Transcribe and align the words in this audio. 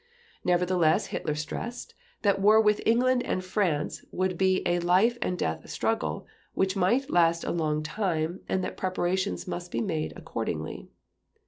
Nevertheless, 0.43 1.05
Hitler 1.13 1.35
stressed, 1.35 1.93
that 2.23 2.41
war 2.41 2.59
with 2.59 2.81
England 2.87 3.21
and 3.21 3.45
France 3.45 4.03
would 4.11 4.35
be 4.35 4.63
a 4.67 4.79
life 4.79 5.15
and 5.21 5.37
death 5.37 5.69
struggle, 5.69 6.25
which 6.55 6.75
might 6.75 7.11
last 7.11 7.43
a 7.43 7.51
long 7.51 7.83
time, 7.83 8.39
and 8.49 8.63
that 8.63 8.77
preparations 8.77 9.47
must 9.47 9.69
be 9.71 9.79
made 9.81 10.11
accordingly. 10.15 10.89